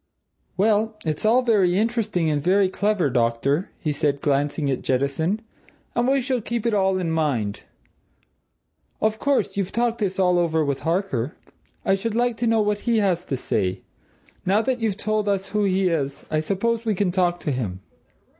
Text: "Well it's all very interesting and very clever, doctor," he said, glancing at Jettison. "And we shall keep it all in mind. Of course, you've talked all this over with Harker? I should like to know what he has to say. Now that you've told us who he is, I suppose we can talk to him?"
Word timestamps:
"Well 0.57 0.97
it's 1.05 1.27
all 1.27 1.43
very 1.43 1.77
interesting 1.77 2.27
and 2.27 2.41
very 2.41 2.69
clever, 2.69 3.07
doctor," 3.11 3.69
he 3.77 3.91
said, 3.91 4.19
glancing 4.19 4.67
at 4.71 4.81
Jettison. 4.81 5.41
"And 5.93 6.07
we 6.07 6.21
shall 6.21 6.41
keep 6.41 6.65
it 6.65 6.73
all 6.73 6.97
in 6.97 7.11
mind. 7.11 7.65
Of 8.99 9.19
course, 9.19 9.57
you've 9.57 9.71
talked 9.71 10.01
all 10.01 10.07
this 10.07 10.19
over 10.19 10.65
with 10.65 10.79
Harker? 10.79 11.37
I 11.85 11.93
should 11.93 12.15
like 12.15 12.35
to 12.37 12.47
know 12.47 12.61
what 12.61 12.79
he 12.89 12.97
has 12.97 13.23
to 13.25 13.37
say. 13.37 13.83
Now 14.43 14.63
that 14.63 14.79
you've 14.79 14.97
told 14.97 15.29
us 15.29 15.49
who 15.49 15.65
he 15.65 15.87
is, 15.89 16.25
I 16.31 16.39
suppose 16.39 16.83
we 16.83 16.95
can 16.95 17.11
talk 17.11 17.39
to 17.41 17.51
him?" 17.51 17.81